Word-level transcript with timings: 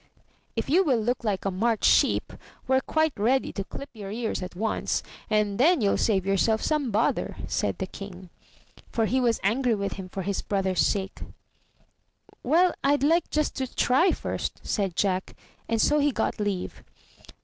If 0.55 0.67
you 0.67 0.83
will 0.83 0.99
look 0.99 1.23
like 1.23 1.45
a 1.45 1.51
marked 1.51 1.83
sheep, 1.85 2.33
we* 2.67 2.73
re 2.73 2.81
quite 2.87 3.13
ready 3.17 3.53
to 3.53 3.63
clip 3.63 3.91
your 3.93 4.09
ears 4.11 4.41
at 4.41 4.55
once, 4.55 5.03
and 5.29 5.59
then 5.59 5.79
you'll 5.79 5.95
save 5.99 6.25
yourself 6.25 6.59
some 6.63 6.89
bother," 6.89 7.35
said 7.45 7.77
the 7.77 7.85
King, 7.85 8.31
for 8.89 9.05
he 9.05 9.19
was 9.21 9.39
angry 9.43 9.75
with 9.75 9.93
him 10.01 10.09
for 10.09 10.23
his 10.23 10.41
brothers' 10.41 10.81
sake. 10.83 11.19
'Well, 12.41 12.73
I'd 12.83 13.03
like 13.03 13.29
just 13.29 13.53
to 13.57 13.67
try 13.75 14.09
first," 14.11 14.61
said 14.65 14.95
Jack, 14.95 15.35
and 15.69 15.79
so 15.79 15.99
he 15.99 16.11
got 16.11 16.39
leave. 16.39 16.81